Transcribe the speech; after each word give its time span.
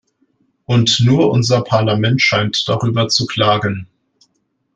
Und 0.65 0.99
nur 1.01 1.29
unser 1.29 1.61
Parlament 1.63 2.23
scheint 2.23 2.67
darüber 2.67 3.07
zu 3.07 3.27
klagen. 3.27 3.85